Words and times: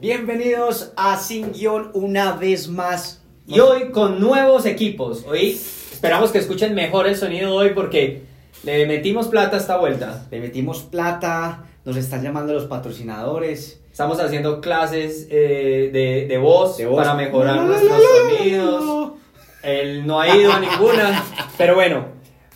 Bienvenidos 0.00 0.92
a 0.96 1.16
Sin 1.18 1.52
Guión 1.52 1.90
una 1.94 2.32
vez 2.32 2.68
más. 2.68 3.22
Y 3.46 3.60
hoy 3.60 3.90
con 3.92 4.20
nuevos 4.20 4.66
equipos. 4.66 5.24
Hoy 5.24 5.50
esperamos 5.92 6.32
que 6.32 6.38
escuchen 6.38 6.74
mejor 6.74 7.06
el 7.06 7.16
sonido 7.16 7.54
hoy 7.54 7.70
porque 7.74 8.24
le 8.64 8.86
metimos 8.86 9.28
plata 9.28 9.56
a 9.56 9.60
esta 9.60 9.76
vuelta. 9.78 10.26
Le 10.32 10.40
metimos 10.40 10.82
plata, 10.82 11.64
nos 11.84 11.96
están 11.96 12.22
llamando 12.24 12.52
los 12.52 12.64
patrocinadores. 12.64 13.80
Estamos 13.90 14.18
haciendo 14.18 14.60
clases 14.60 15.28
eh, 15.30 15.90
de, 15.92 16.26
de, 16.26 16.38
voz 16.38 16.76
De 16.76 16.86
voz. 16.86 16.96
para 16.96 17.14
mejorar 17.14 17.62
nuestros 17.62 18.02
sonidos. 18.02 19.12
Él 19.62 20.04
no 20.06 20.20
ha 20.20 20.36
ido 20.36 20.52
a 20.52 20.58
ninguna. 20.58 21.22
Pero 21.56 21.76
bueno, 21.76 22.06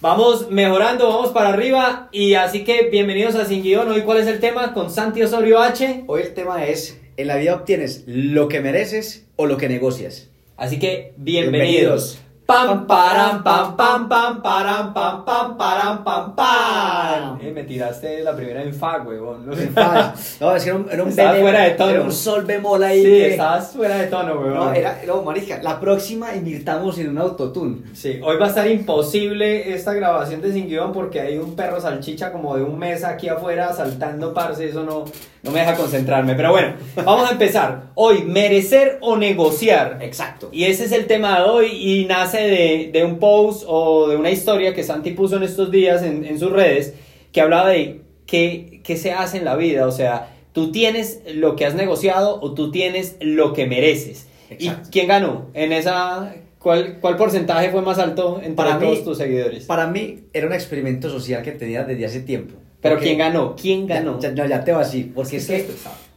vamos 0.00 0.50
mejorando, 0.50 1.08
vamos 1.08 1.30
para 1.30 1.50
arriba. 1.50 2.08
Y 2.12 2.34
así 2.34 2.64
que 2.64 2.88
bienvenidos 2.90 3.34
a 3.34 3.44
Sin 3.44 3.62
Guión. 3.62 3.90
Hoy, 3.90 4.02
¿cuál 4.02 4.18
es 4.18 4.26
el 4.26 4.40
tema? 4.40 4.72
Con 4.74 4.90
Santi 4.90 5.22
Osorio 5.22 5.60
H. 5.60 6.04
Hoy 6.06 6.22
el 6.22 6.34
tema 6.34 6.64
es, 6.66 7.00
en 7.16 7.26
la 7.26 7.36
vida 7.36 7.54
obtienes 7.54 8.04
lo 8.06 8.48
que 8.48 8.60
mereces 8.60 9.26
o 9.36 9.46
lo 9.46 9.56
que 9.56 9.68
negocias. 9.68 10.28
Así 10.56 10.78
que 10.78 11.12
bienvenidos. 11.16 12.20
Pam, 12.48 12.86
param, 12.86 13.42
pam, 13.42 13.76
pam, 13.76 14.08
pam, 14.08 14.40
param, 14.40 14.94
pam, 14.94 15.22
pam, 15.22 15.54
param, 15.58 16.02
pam, 16.02 16.34
pam. 16.34 17.38
Eh, 17.42 17.52
me 17.54 17.62
tiraste 17.64 18.22
la 18.22 18.34
primera 18.34 18.62
en 18.62 18.72
fa, 18.72 19.02
huevón. 19.02 19.44
No, 19.46 19.54
sé. 19.54 19.68
No, 20.40 20.56
es 20.56 20.62
que 20.64 20.70
era 20.70 20.78
un, 20.78 20.86
era 20.90 21.02
un 21.02 21.10
Estaba 21.10 21.32
bemol, 21.32 21.50
fuera 21.50 21.64
de 21.64 21.70
tono. 21.72 21.90
Era 21.90 22.00
un 22.00 22.12
sol 22.12 22.44
bemol 22.46 22.82
ahí. 22.82 23.02
Sí, 23.02 23.10
que- 23.10 23.30
estabas 23.32 23.70
fuera 23.72 23.96
de 23.96 24.06
tono, 24.06 24.32
huevón. 24.40 24.54
No, 24.54 24.72
era, 24.72 24.98
no, 25.06 25.20
marica, 25.20 25.60
la 25.62 25.78
próxima 25.78 26.34
invirtamos 26.34 26.96
en 26.96 27.10
un 27.10 27.18
autotune. 27.18 27.82
Sí, 27.92 28.18
hoy 28.24 28.38
va 28.38 28.46
a 28.46 28.48
estar 28.48 28.66
imposible 28.66 29.74
esta 29.74 29.92
grabación 29.92 30.40
de 30.40 30.50
Sin 30.50 30.68
Guión 30.68 30.94
porque 30.94 31.20
hay 31.20 31.36
un 31.36 31.54
perro 31.54 31.78
salchicha 31.82 32.32
como 32.32 32.56
de 32.56 32.62
un 32.62 32.78
mes 32.78 33.04
aquí 33.04 33.28
afuera 33.28 33.74
saltando, 33.74 34.32
parce, 34.32 34.66
eso 34.70 34.84
no, 34.84 35.04
no 35.42 35.50
me 35.50 35.60
deja 35.60 35.74
concentrarme. 35.74 36.34
Pero 36.34 36.52
bueno, 36.52 36.72
vamos 37.04 37.28
a 37.28 37.32
empezar. 37.32 37.88
Hoy, 37.94 38.22
merecer 38.22 38.96
o 39.02 39.18
negociar. 39.18 39.98
Exacto. 40.00 40.48
Y 40.50 40.64
ese 40.64 40.86
es 40.86 40.92
el 40.92 41.06
tema 41.06 41.40
de 41.40 41.44
hoy 41.50 41.66
y 41.72 42.06
nace 42.06 42.37
de, 42.40 42.90
de 42.92 43.04
un 43.04 43.18
post 43.18 43.64
o 43.66 44.08
de 44.08 44.16
una 44.16 44.30
historia 44.30 44.74
que 44.74 44.82
Santi 44.84 45.10
puso 45.12 45.36
en 45.36 45.42
estos 45.42 45.70
días 45.70 46.02
en, 46.02 46.24
en 46.24 46.38
sus 46.38 46.50
redes 46.52 46.94
que 47.32 47.40
hablaba 47.40 47.68
de 47.70 48.00
qué, 48.26 48.80
qué 48.84 48.96
se 48.96 49.12
hace 49.12 49.38
en 49.38 49.44
la 49.44 49.56
vida. 49.56 49.86
O 49.86 49.92
sea, 49.92 50.34
tú 50.52 50.72
tienes 50.72 51.20
lo 51.34 51.56
que 51.56 51.66
has 51.66 51.74
negociado 51.74 52.38
o 52.40 52.54
tú 52.54 52.70
tienes 52.70 53.16
lo 53.20 53.52
que 53.52 53.66
mereces. 53.66 54.26
Exacto. 54.50 54.88
¿Y 54.88 54.90
quién 54.90 55.08
ganó? 55.08 55.46
En 55.54 55.72
esa, 55.72 56.34
¿cuál, 56.58 56.98
¿Cuál 57.00 57.16
porcentaje 57.16 57.70
fue 57.70 57.82
más 57.82 57.98
alto 57.98 58.36
entre 58.38 58.54
Para 58.54 58.78
todos 58.78 58.98
mí- 58.98 59.04
tus 59.04 59.18
seguidores? 59.18 59.64
Para 59.64 59.86
mí 59.88 60.20
era 60.32 60.46
un 60.46 60.52
experimento 60.54 61.10
social 61.10 61.42
que 61.42 61.52
tenía 61.52 61.84
desde 61.84 62.06
hace 62.06 62.20
tiempo. 62.20 62.54
Pero 62.80 62.98
¿quién 62.98 63.18
ganó? 63.18 63.56
¿Quién 63.60 63.86
ganó? 63.86 64.18
Ya, 64.20 64.32
ya- 64.32 64.44
no, 64.44 64.48
ya 64.48 64.64
te 64.64 64.72
voy 64.72 64.82
a 64.82 64.84
decir, 64.84 65.12
porque 65.12 65.36
es 65.38 65.46
que, 65.48 65.66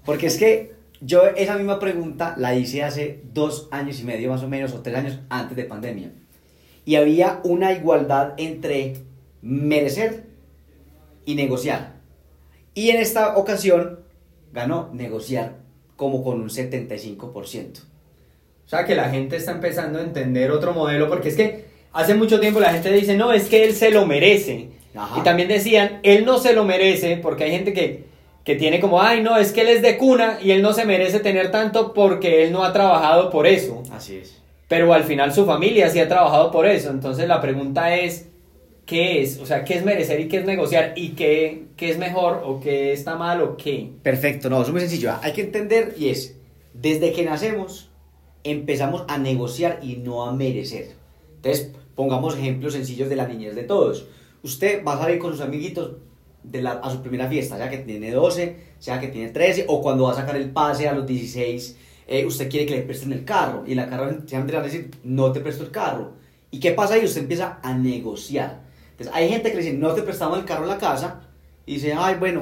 porque 0.06 0.28
es 0.28 0.38
que 0.38 0.72
yo 1.02 1.26
esa 1.36 1.58
misma 1.58 1.80
pregunta 1.80 2.36
la 2.38 2.56
hice 2.56 2.84
hace 2.84 3.22
dos 3.34 3.68
años 3.72 4.00
y 4.00 4.04
medio 4.04 4.30
más 4.30 4.44
o 4.44 4.48
menos, 4.48 4.74
o 4.74 4.82
tres 4.82 4.96
años 4.96 5.20
antes 5.30 5.58
de 5.58 5.66
pandemia. 5.66 6.12
Y 6.86 6.96
había 6.96 7.42
una 7.44 7.74
igualdad 7.74 8.34
entre 8.38 8.98
merecer 9.42 10.26
y 11.26 11.36
negociar. 11.36 11.96
Y 12.74 12.92
en 12.92 13.02
esta 13.02 13.36
ocasión 13.36 14.00
ganó 14.54 14.90
negociar 14.94 15.58
como 15.96 16.24
con 16.24 16.40
un 16.40 16.50
75%. 16.50 17.80
O 18.66 18.70
sea 18.70 18.86
que 18.86 18.96
la 18.96 19.10
gente 19.10 19.36
está 19.36 19.52
empezando 19.52 20.00
a 20.00 20.04
entender 20.04 20.52
otro 20.52 20.74
modelo, 20.74 21.10
porque 21.10 21.30
es 21.30 21.36
que 21.36 21.66
hace 21.94 22.14
mucho 22.14 22.40
tiempo 22.40 22.60
la 22.60 22.72
gente 22.72 22.92
dice, 22.92 23.18
no, 23.18 23.34
es 23.34 23.50
que 23.50 23.66
él 23.66 23.74
se 23.74 23.92
lo 23.92 24.06
merece. 24.06 24.70
Ajá. 24.96 25.20
Y 25.20 25.24
también 25.24 25.48
decían, 25.48 26.00
él 26.04 26.26
no 26.26 26.38
se 26.38 26.54
lo 26.54 26.64
merece, 26.64 27.18
porque 27.18 27.46
hay 27.46 27.52
gente 27.52 27.74
que, 27.74 28.06
que 28.44 28.56
tiene 28.56 28.80
como, 28.80 29.02
ay, 29.02 29.22
no, 29.22 29.38
es 29.38 29.52
que 29.52 29.61
él 29.61 29.67
es 29.67 29.81
de 29.81 29.97
cuna 29.97 30.39
y 30.42 30.52
él 30.52 30.61
no 30.61 30.73
se 30.73 30.86
merece 30.86 31.20
tener 31.20 31.52
tanto 31.52 31.94
porque 31.94 32.44
él 32.44 32.52
no 32.52 32.64
ha 32.64 32.73
trabajado 32.73 33.30
por 33.30 33.45
eso. 33.45 33.84
Así 33.92 34.17
es. 34.17 34.42
Pero 34.67 34.94
al 34.94 35.03
final 35.03 35.34
su 35.34 35.45
familia 35.45 35.89
sí 35.89 36.00
ha 36.00 36.08
trabajado 36.08 36.50
por 36.50 36.66
eso. 36.66 36.89
Entonces 36.89 37.28
la 37.28 37.42
pregunta 37.42 37.96
es, 37.96 38.30
¿qué 38.85 39.22
es? 39.22 39.38
O 39.40 39.46
sea, 39.46 39.63
¿qué 39.63 39.75
es 39.75 39.85
merecer 39.85 40.19
y 40.19 40.28
qué 40.28 40.38
es 40.38 40.46
negociar? 40.46 40.94
¿Y 40.96 41.09
qué, 41.09 41.66
qué 41.78 41.91
es 41.91 41.97
mejor 41.97 42.41
o 42.46 42.59
qué 42.59 42.94
está 42.94 43.16
mal 43.16 43.41
o 43.41 43.57
qué? 43.57 43.91
Perfecto, 44.01 44.50
no, 44.50 44.62
es 44.62 44.69
muy 44.69 44.81
sencillo. 44.81 45.13
Hay 45.22 45.34
que 45.34 45.41
entender 45.41 45.94
y 45.97 46.09
es, 46.09 46.38
desde 46.74 47.12
que 47.12 47.24
nacemos 47.24 47.90
empezamos 48.44 49.03
a 49.07 49.18
negociar 49.18 49.80
y 49.84 49.97
no 49.97 50.25
a 50.25 50.34
merecer. 50.34 50.96
Entonces, 51.35 51.72
pongamos 51.96 52.35
ejemplos 52.38 52.74
sencillos 52.74 53.09
de 53.09 53.16
la 53.16 53.28
niñez 53.28 53.56
de 53.56 53.63
todos. 53.63 54.07
Usted 54.44 54.84
va 54.84 54.94
a 54.94 55.00
salir 55.00 55.19
con 55.19 55.31
sus 55.31 55.41
amiguitos 55.41 55.97
de 56.44 56.62
la- 56.62 56.74
a 56.74 56.90
su 56.90 57.02
primera 57.02 57.28
fiesta, 57.28 57.57
sea 57.57 57.69
que 57.69 57.78
tiene 57.79 58.12
12, 58.12 58.57
sea 58.79 59.00
que 59.00 59.07
tiene 59.09 59.29
13, 59.29 59.66
o 59.68 59.81
cuando 59.81 60.06
va 60.06 60.12
a 60.12 60.16
sacar 60.16 60.35
el 60.35 60.50
pase 60.52 60.88
a 60.88 60.94
los 60.94 61.06
16, 61.06 61.78
eh, 62.07 62.25
usted 62.25 62.50
quiere 62.50 62.66
que 62.66 62.75
le 62.75 62.81
presten 62.81 63.13
el 63.13 63.24
carro, 63.25 63.63
y 63.68 63.75
la 63.75 63.90
carro 63.90 64.09
siempre 64.25 64.56
van 64.56 64.63
a 64.66 64.68
decir, 64.68 64.91
no 65.03 65.31
te 65.31 65.40
presto 65.40 65.63
el 65.63 65.72
carro. 65.72 66.13
¿Y 66.50 66.59
qué 66.59 66.72
pasa 66.72 66.96
ahí? 66.96 67.06
Usted 67.06 67.22
empieza 67.22 67.59
a 67.63 67.74
negociar. 67.78 68.62
Entonces, 68.91 69.16
hay 69.16 69.30
gente 69.30 69.50
que 69.50 69.57
le 69.57 69.63
dice, 69.63 69.78
no 69.78 69.94
te 69.94 70.01
prestamos 70.01 70.38
el 70.40 70.46
carro 70.46 70.66
a 70.66 70.68
la 70.68 70.78
casa, 70.78 71.22
y 71.66 71.75
dice, 71.75 71.94
ay, 71.97 72.16
bueno, 72.16 72.41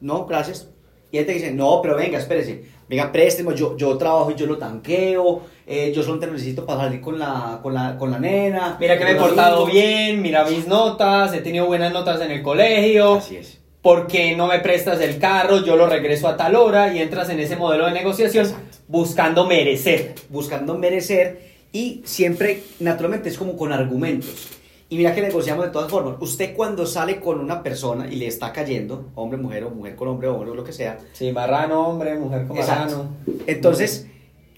no, 0.00 0.24
gracias. 0.26 0.68
Y 1.12 1.16
gente 1.16 1.32
que 1.32 1.38
dice, 1.40 1.52
no, 1.52 1.80
pero 1.82 1.96
venga, 1.96 2.18
espérese, 2.18 2.64
venga, 2.88 3.10
préstemo, 3.10 3.52
yo, 3.52 3.76
yo 3.76 3.96
trabajo 3.98 4.30
y 4.30 4.34
yo 4.36 4.46
lo 4.46 4.58
tanqueo, 4.58 5.42
eh, 5.66 5.92
yo 5.94 6.02
solo 6.02 6.18
te 6.20 6.26
necesito 6.26 6.64
para 6.64 6.82
salir 6.82 7.00
con 7.00 7.18
la, 7.18 7.58
con 7.62 7.74
la, 7.74 7.96
con 7.98 8.10
la 8.10 8.18
nena. 8.18 8.76
Mira 8.78 8.96
que 8.96 9.04
me 9.04 9.12
he 9.12 9.16
portado 9.16 9.64
amigos". 9.64 9.72
bien, 9.72 10.22
mira 10.22 10.44
mis 10.44 10.66
notas, 10.66 11.34
he 11.34 11.40
tenido 11.40 11.66
buenas 11.66 11.92
notas 11.92 12.20
en 12.20 12.30
el 12.30 12.42
colegio. 12.42 13.14
Así 13.14 13.36
es. 13.36 13.58
¿Por 13.82 14.06
qué 14.06 14.36
no 14.36 14.46
me 14.46 14.58
prestas 14.58 15.00
el 15.00 15.18
carro? 15.18 15.64
Yo 15.64 15.74
lo 15.74 15.86
regreso 15.86 16.28
a 16.28 16.36
tal 16.36 16.54
hora 16.54 16.94
y 16.94 17.00
entras 17.00 17.30
en 17.30 17.40
ese 17.40 17.56
modelo 17.56 17.86
de 17.86 17.92
negociación 17.92 18.44
Exacto. 18.44 18.78
buscando 18.88 19.46
merecer. 19.46 20.14
Buscando 20.28 20.76
merecer 20.76 21.50
y 21.72 22.02
siempre, 22.04 22.62
naturalmente, 22.78 23.30
es 23.30 23.38
como 23.38 23.56
con 23.56 23.72
argumentos. 23.72 24.59
Y 24.90 24.96
mira 24.96 25.14
que 25.14 25.22
negociamos 25.22 25.64
de 25.64 25.70
todas 25.70 25.88
formas. 25.88 26.16
Usted 26.18 26.52
cuando 26.54 26.84
sale 26.84 27.20
con 27.20 27.38
una 27.38 27.62
persona 27.62 28.08
y 28.10 28.16
le 28.16 28.26
está 28.26 28.52
cayendo, 28.52 29.10
hombre, 29.14 29.38
mujer 29.38 29.62
o 29.62 29.70
mujer 29.70 29.94
con 29.94 30.08
hombre 30.08 30.26
o 30.26 30.34
hombre 30.34 30.50
o 30.50 30.54
lo 30.56 30.64
que 30.64 30.72
sea, 30.72 30.98
Sí, 31.12 31.30
marrano, 31.30 31.88
hombre, 31.88 32.18
mujer 32.18 32.48
con 32.48 32.56
Exacto. 32.58 32.96
marrano. 32.96 33.16
Entonces, 33.46 34.08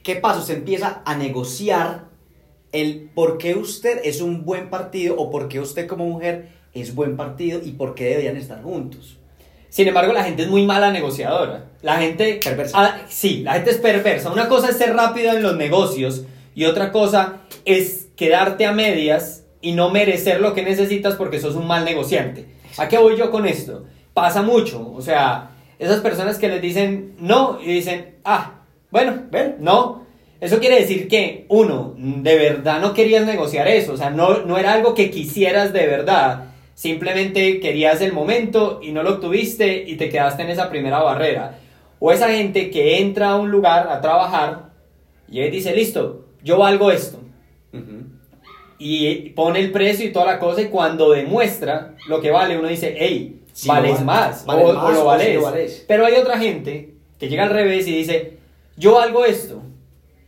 ¿qué 0.02 0.16
pasa? 0.16 0.40
Usted 0.40 0.56
empieza 0.56 1.02
a 1.04 1.14
negociar 1.16 2.06
el 2.72 3.10
por 3.14 3.36
qué 3.36 3.54
usted 3.56 4.00
es 4.04 4.22
un 4.22 4.46
buen 4.46 4.70
partido 4.70 5.16
o 5.18 5.30
por 5.30 5.48
qué 5.48 5.60
usted 5.60 5.86
como 5.86 6.06
mujer 6.06 6.48
es 6.72 6.94
buen 6.94 7.18
partido 7.18 7.60
y 7.62 7.72
por 7.72 7.94
qué 7.94 8.04
deberían 8.04 8.38
estar 8.38 8.62
juntos. 8.62 9.18
Sin 9.68 9.86
embargo, 9.86 10.14
la 10.14 10.24
gente 10.24 10.44
es 10.44 10.48
muy 10.48 10.64
mala 10.64 10.90
negociadora. 10.90 11.66
La 11.82 11.98
gente... 11.98 12.40
Perversa. 12.42 12.78
Ah, 12.80 13.02
sí, 13.08 13.42
la 13.42 13.52
gente 13.54 13.70
es 13.72 13.76
perversa. 13.78 14.32
Una 14.32 14.48
cosa 14.48 14.70
es 14.70 14.78
ser 14.78 14.94
rápido 14.94 15.32
en 15.36 15.42
los 15.42 15.56
negocios 15.58 16.24
y 16.54 16.64
otra 16.64 16.90
cosa 16.90 17.42
es 17.66 18.08
quedarte 18.16 18.64
a 18.64 18.72
medias 18.72 19.41
y 19.62 19.72
no 19.72 19.90
merecer 19.90 20.40
lo 20.40 20.52
que 20.52 20.62
necesitas 20.62 21.14
porque 21.14 21.40
sos 21.40 21.54
un 21.54 21.66
mal 21.66 21.84
negociante. 21.84 22.46
¿A 22.76 22.88
qué 22.88 22.98
voy 22.98 23.16
yo 23.16 23.30
con 23.30 23.46
esto? 23.46 23.84
Pasa 24.12 24.42
mucho. 24.42 24.92
O 24.92 25.00
sea, 25.00 25.52
esas 25.78 26.00
personas 26.00 26.38
que 26.38 26.48
les 26.48 26.60
dicen 26.60 27.14
no 27.18 27.58
y 27.62 27.66
dicen, 27.66 28.16
ah, 28.24 28.64
bueno, 28.90 29.22
ven, 29.30 29.56
no. 29.60 30.02
Eso 30.40 30.58
quiere 30.58 30.80
decir 30.80 31.06
que, 31.06 31.46
uno, 31.48 31.94
de 31.96 32.36
verdad 32.36 32.80
no 32.80 32.92
querías 32.92 33.24
negociar 33.24 33.68
eso. 33.68 33.92
O 33.92 33.96
sea, 33.96 34.10
no, 34.10 34.44
no 34.44 34.58
era 34.58 34.72
algo 34.72 34.94
que 34.94 35.10
quisieras 35.10 35.72
de 35.72 35.86
verdad. 35.86 36.52
Simplemente 36.74 37.60
querías 37.60 38.00
el 38.00 38.12
momento 38.12 38.80
y 38.82 38.90
no 38.90 39.04
lo 39.04 39.14
obtuviste 39.14 39.84
y 39.86 39.96
te 39.96 40.08
quedaste 40.08 40.42
en 40.42 40.50
esa 40.50 40.68
primera 40.68 41.00
barrera. 41.00 41.58
O 42.00 42.10
esa 42.10 42.28
gente 42.30 42.70
que 42.70 42.98
entra 42.98 43.30
a 43.30 43.36
un 43.36 43.52
lugar 43.52 43.88
a 43.88 44.00
trabajar 44.00 44.72
y 45.28 45.40
dice, 45.48 45.74
listo, 45.74 46.26
yo 46.42 46.58
valgo 46.58 46.90
esto. 46.90 47.20
Y 48.78 49.30
pone 49.30 49.60
el 49.60 49.70
precio 49.72 50.06
y 50.06 50.12
toda 50.12 50.26
la 50.26 50.38
cosa 50.38 50.62
y 50.62 50.66
cuando 50.68 51.10
demuestra 51.12 51.94
lo 52.08 52.20
que 52.20 52.30
vale, 52.30 52.58
uno 52.58 52.68
dice, 52.68 52.96
hey, 52.98 53.38
Sí, 53.52 53.68
vales 53.68 53.92
vale- 53.94 54.04
más, 54.04 54.46
vales 54.46 54.64
o, 54.66 54.72
más, 54.72 54.84
o 54.84 54.88
lo 54.90 54.96
sí 55.00 55.04
vales. 55.06 55.34
lo 55.36 55.42
vales. 55.42 55.84
Pero 55.86 56.06
hay 56.06 56.14
otra 56.14 56.38
gente 56.38 56.94
que 57.18 57.28
llega 57.28 57.44
al 57.44 57.50
revés 57.50 57.86
y 57.86 57.94
dice, 57.96 58.38
yo 58.76 58.94
valgo 58.94 59.24
esto 59.24 59.62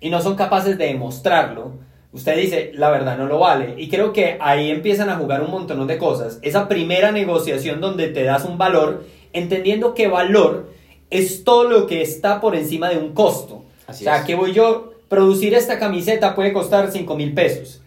y 0.00 0.11
no 0.11 0.20
son 0.20 0.37
capaces 0.37 0.76
de 0.79 0.87
demostrarlo. 0.87 1.73
Usted 2.12 2.37
dice, 2.37 2.70
la 2.75 2.91
verdad 2.91 3.17
no 3.19 3.26
lo 3.26 3.38
vale. 3.41 3.75
Y 3.79 3.88
creo 3.88 4.12
que 4.12 4.37
ahí 4.41 4.70
empiezan 4.70 5.08
a 5.08 5.17
jugar 5.17 5.43
un 5.43 5.50
montón 5.50 5.85
de 5.87 5.99
cosas. 5.99 6.38
Esa 6.43 6.69
primera 6.69 7.11
negociación 7.12 7.81
donde 7.81 8.08
te 8.08 8.23
das 8.23 8.44
un 8.44 8.56
valor, 8.58 9.05
entendiendo 9.32 9.94
que 9.94 10.06
valor 10.06 10.69
es 11.11 11.43
todo 11.44 11.64
lo 11.64 11.87
que 11.87 12.02
está 12.02 12.40
por 12.40 12.55
encima 12.55 12.88
de 12.90 12.99
un 12.99 13.14
costo. 13.14 13.64
Así 13.87 14.05
o 14.05 14.06
sea, 14.06 14.19
es. 14.19 14.25
que 14.26 14.35
voy 14.37 14.52
yo, 14.52 14.93
producir 15.08 15.54
esta 15.54 15.78
camiseta 15.78 16.34
puede 16.34 16.52
costar 16.52 16.90
5 16.90 17.16
mil 17.16 17.34
pesos, 17.34 17.82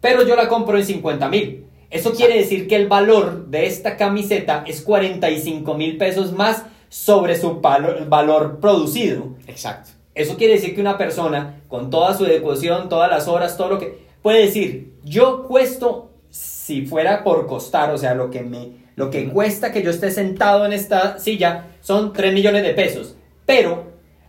pero 0.00 0.26
yo 0.26 0.36
la 0.36 0.48
compro 0.48 0.78
en 0.78 0.84
50 0.84 1.28
mil. 1.28 1.66
Eso 1.90 2.12
quiere 2.12 2.38
decir 2.38 2.68
que 2.68 2.76
el 2.76 2.88
valor 2.88 3.48
de 3.48 3.66
esta 3.66 3.98
camiseta 3.98 4.64
es 4.66 4.80
45 4.80 5.74
mil 5.74 5.98
pesos 5.98 6.32
más 6.32 6.64
sobre 6.88 7.36
su 7.36 7.60
valor, 7.60 8.08
valor 8.08 8.60
producido. 8.60 9.36
Exacto. 9.46 9.90
Eso 10.14 10.36
quiere 10.36 10.54
decir 10.54 10.74
que 10.74 10.80
una 10.80 10.98
persona, 10.98 11.60
con 11.68 11.90
toda 11.90 12.14
su 12.16 12.24
adecuación, 12.24 12.88
todas 12.88 13.10
las 13.10 13.28
horas, 13.28 13.56
todo 13.56 13.68
lo 13.70 13.78
que... 13.78 13.98
Puede 14.22 14.40
decir, 14.46 14.94
yo 15.04 15.44
cuesto, 15.44 16.10
si 16.30 16.86
fuera 16.86 17.24
por 17.24 17.46
costar, 17.46 17.92
o 17.92 17.98
sea, 17.98 18.14
lo 18.14 18.30
que 18.30 18.42
me... 18.42 18.82
Lo 18.94 19.10
que 19.10 19.28
cuesta 19.30 19.72
que 19.72 19.82
yo 19.82 19.90
esté 19.90 20.10
sentado 20.10 20.66
en 20.66 20.72
esta 20.72 21.18
silla 21.18 21.76
son 21.80 22.12
3 22.12 22.34
millones 22.34 22.62
de 22.62 22.74
pesos. 22.74 23.16
Pero 23.46 23.84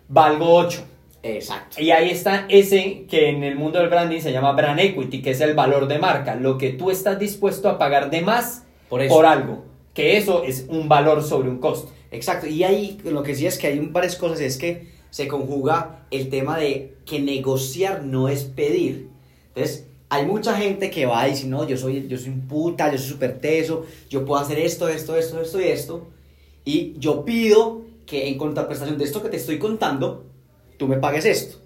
valgo 0.07 0.53
8. 0.53 0.83
Exacto. 1.23 1.81
Y 1.81 1.91
ahí 1.91 2.09
está 2.09 2.45
ese 2.49 3.05
que 3.09 3.29
en 3.29 3.43
el 3.43 3.55
mundo 3.55 3.79
del 3.79 3.89
branding 3.89 4.19
se 4.19 4.31
llama 4.33 4.51
brand 4.51 4.79
equity, 4.79 5.21
que 5.21 5.31
es 5.31 5.41
el 5.41 5.53
valor 5.53 5.87
de 5.87 5.97
marca, 5.97 6.35
lo 6.35 6.57
que 6.57 6.71
tú 6.71 6.91
estás 6.91 7.17
dispuesto 7.17 7.69
a 7.69 7.77
pagar 7.77 8.09
de 8.09 8.21
más 8.21 8.63
Por 8.89 9.07
por 9.07 9.25
algo, 9.25 9.63
que 9.93 10.17
eso 10.17 10.43
es 10.43 10.65
un 10.67 10.89
valor 10.89 11.23
sobre 11.23 11.49
un 11.49 11.59
costo. 11.59 11.91
Exacto, 12.11 12.45
y 12.47 12.63
ahí 12.63 12.99
lo 13.05 13.23
que 13.23 13.35
sí 13.35 13.47
es 13.47 13.57
que 13.57 13.67
hay 13.67 13.79
un- 13.79 13.93
varias 13.93 14.17
cosas, 14.17 14.41
es 14.41 14.57
que 14.57 14.87
se 15.09 15.27
conjuga 15.27 16.05
el 16.11 16.29
tema 16.29 16.57
de 16.57 16.95
que 17.05 17.19
negociar 17.19 18.03
no 18.03 18.27
es 18.27 18.43
pedir. 18.43 19.07
Entonces, 19.55 19.87
hay 20.09 20.25
mucha 20.25 20.55
gente 20.57 20.91
que 20.91 21.05
va 21.05 21.27
y 21.27 21.31
dice, 21.31 21.47
no, 21.47 21.67
yo 21.67 21.77
soy, 21.77 22.07
yo 22.07 22.17
soy 22.17 22.29
un 22.29 22.41
puta, 22.47 22.91
yo 22.91 22.97
soy 22.97 23.07
súper 23.07 23.39
teso, 23.39 23.85
yo 24.09 24.25
puedo 24.25 24.41
hacer 24.41 24.59
esto, 24.59 24.87
esto, 24.89 25.15
esto, 25.15 25.41
esto 25.41 25.61
y 25.61 25.63
esto, 25.65 26.07
y 26.65 26.93
yo 26.99 27.23
pido 27.25 27.81
que 28.05 28.27
en 28.27 28.37
contraprestación 28.37 28.97
de 28.97 29.05
esto 29.05 29.23
que 29.23 29.29
te 29.29 29.37
estoy 29.37 29.57
contando, 29.57 30.25
tú 30.77 30.87
me 30.87 30.97
pagues 30.97 31.25
esto. 31.25 31.57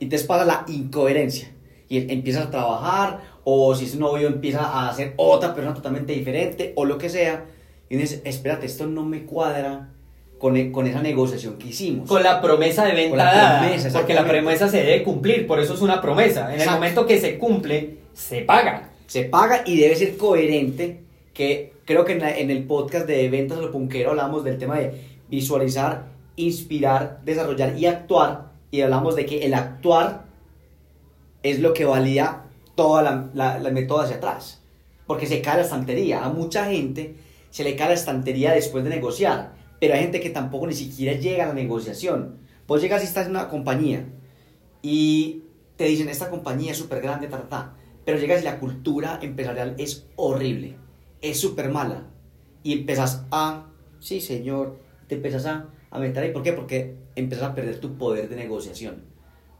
Y 0.00 0.06
te 0.06 0.18
pasa 0.20 0.44
la 0.44 0.64
incoherencia. 0.68 1.50
Y 1.88 1.98
él 1.98 2.06
empieza 2.10 2.42
a 2.44 2.50
trabajar, 2.50 3.20
o 3.44 3.74
si 3.74 3.84
es 3.84 3.94
novio, 3.96 4.26
empieza 4.26 4.60
a 4.64 4.88
hacer 4.88 5.12
otra 5.16 5.54
persona 5.54 5.74
totalmente 5.74 6.12
diferente, 6.12 6.72
o 6.76 6.84
lo 6.84 6.98
que 6.98 7.08
sea. 7.08 7.44
Y 7.88 7.94
uno 7.94 8.02
dice, 8.02 8.22
espérate, 8.24 8.66
esto 8.66 8.86
no 8.86 9.04
me 9.04 9.24
cuadra 9.24 9.90
con, 10.38 10.56
e- 10.56 10.72
con 10.72 10.86
esa 10.86 11.00
negociación 11.02 11.56
que 11.58 11.68
hicimos. 11.68 12.08
Con 12.08 12.22
la 12.22 12.40
promesa 12.40 12.84
de 12.86 12.92
venta 12.94 13.10
Con 13.10 13.18
la 13.18 13.58
promesa, 13.60 13.90
porque 13.98 14.14
la 14.14 14.26
promesa 14.26 14.68
se 14.68 14.78
debe 14.78 15.02
cumplir, 15.02 15.46
por 15.46 15.60
eso 15.60 15.74
es 15.74 15.80
una 15.82 16.00
promesa. 16.00 16.46
En 16.48 16.54
el 16.54 16.60
Exacto. 16.60 16.80
momento 16.80 17.06
que 17.06 17.20
se 17.20 17.38
cumple, 17.38 17.98
se 18.14 18.40
paga. 18.42 18.90
Se 19.06 19.24
paga 19.24 19.62
y 19.66 19.76
debe 19.76 19.94
ser 19.94 20.16
coherente, 20.16 21.00
que 21.34 21.74
creo 21.84 22.04
que 22.04 22.12
en, 22.12 22.20
la- 22.20 22.36
en 22.36 22.50
el 22.50 22.64
podcast 22.64 23.06
de 23.06 23.28
Ventas 23.28 23.58
a 23.58 23.60
lo 23.60 23.70
Punquero 23.70 24.10
hablamos 24.10 24.42
del 24.42 24.58
tema 24.58 24.78
de 24.78 25.02
visualizar, 25.28 26.06
inspirar, 26.36 27.20
desarrollar 27.24 27.78
y 27.78 27.86
actuar. 27.86 28.53
Y 28.74 28.82
hablamos 28.82 29.14
de 29.14 29.24
que 29.24 29.46
el 29.46 29.54
actuar 29.54 30.24
es 31.44 31.60
lo 31.60 31.72
que 31.74 31.84
valida 31.84 32.46
toda 32.74 33.02
la, 33.04 33.30
la, 33.32 33.60
la 33.60 33.68
hacia 33.70 34.16
atrás. 34.16 34.64
Porque 35.06 35.28
se 35.28 35.40
cae 35.40 35.58
la 35.58 35.62
estantería. 35.62 36.24
A 36.24 36.28
mucha 36.28 36.64
gente 36.64 37.14
se 37.50 37.62
le 37.62 37.76
cae 37.76 37.90
la 37.90 37.94
estantería 37.94 38.50
después 38.50 38.82
de 38.82 38.90
negociar. 38.90 39.52
Pero 39.78 39.94
hay 39.94 40.00
gente 40.00 40.18
que 40.18 40.30
tampoco 40.30 40.66
ni 40.66 40.74
siquiera 40.74 41.16
llega 41.16 41.44
a 41.44 41.46
la 41.46 41.54
negociación. 41.54 42.38
Vos 42.66 42.82
llegas 42.82 43.02
y 43.02 43.06
estás 43.06 43.26
en 43.26 43.30
una 43.30 43.48
compañía 43.48 44.08
y 44.82 45.44
te 45.76 45.84
dicen, 45.84 46.08
esta 46.08 46.28
compañía 46.28 46.72
es 46.72 46.78
súper 46.78 47.00
grande, 47.00 47.28
ta, 47.28 47.42
ta, 47.42 47.48
ta. 47.48 47.76
Pero 48.04 48.18
llegas 48.18 48.42
y 48.42 48.44
la 48.44 48.58
cultura 48.58 49.20
empresarial 49.22 49.76
es 49.78 50.08
horrible, 50.16 50.78
es 51.20 51.38
súper 51.38 51.68
mala. 51.68 52.08
Y 52.64 52.72
empezás 52.72 53.24
a, 53.30 53.68
sí 54.00 54.20
señor, 54.20 54.80
te 55.06 55.14
empezás 55.14 55.46
a, 55.46 55.68
a 55.94 56.00
meter 56.00 56.24
ahí. 56.24 56.32
¿Por 56.32 56.42
qué? 56.42 56.52
Porque 56.52 56.96
empiezas 57.14 57.48
a 57.48 57.54
perder 57.54 57.78
tu 57.80 57.96
poder 57.96 58.28
de 58.28 58.36
negociación. 58.36 59.04